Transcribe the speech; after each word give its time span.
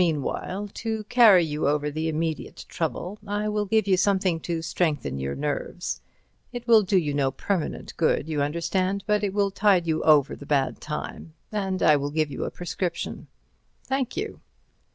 "Meanwhile, 0.00 0.70
to 0.76 1.04
carry 1.10 1.44
you 1.44 1.68
over 1.68 1.90
the 1.90 2.08
immediate 2.08 2.64
trouble 2.70 3.18
I 3.26 3.50
will 3.50 3.66
give 3.66 3.86
you 3.86 3.98
something 3.98 4.40
to 4.40 4.62
strengthen 4.62 5.18
your 5.18 5.34
nerves. 5.34 6.00
It 6.54 6.66
will 6.66 6.80
do 6.80 6.96
you 6.96 7.12
no 7.12 7.30
permanent 7.30 7.94
good, 7.98 8.26
you 8.26 8.40
understand, 8.40 9.04
but 9.06 9.22
it 9.22 9.34
will 9.34 9.50
tide 9.50 9.86
you 9.86 10.02
over 10.02 10.34
the 10.34 10.46
bad 10.46 10.80
time. 10.80 11.34
And 11.52 11.82
I 11.82 11.96
will 11.96 12.10
give 12.12 12.30
you 12.30 12.44
a 12.44 12.50
prescription." 12.50 13.26
"Thank 13.84 14.16
you." 14.16 14.40